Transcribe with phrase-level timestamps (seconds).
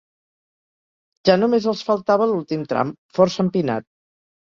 [1.29, 3.93] Ja només els faltava l'últim tram, força empinat.